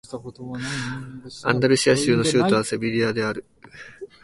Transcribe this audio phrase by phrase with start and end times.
[1.43, 3.45] アンダルシア州の州都はセビリアである